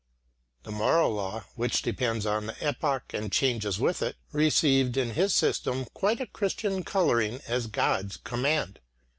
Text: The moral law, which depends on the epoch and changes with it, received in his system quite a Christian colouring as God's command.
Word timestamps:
The 0.63 0.71
moral 0.71 1.11
law, 1.11 1.43
which 1.53 1.83
depends 1.83 2.25
on 2.25 2.47
the 2.47 2.55
epoch 2.67 3.13
and 3.13 3.31
changes 3.31 3.79
with 3.79 4.01
it, 4.01 4.15
received 4.31 4.97
in 4.97 5.11
his 5.11 5.31
system 5.35 5.85
quite 5.93 6.19
a 6.19 6.25
Christian 6.25 6.81
colouring 6.83 7.39
as 7.47 7.67
God's 7.67 8.17
command. 8.17 8.79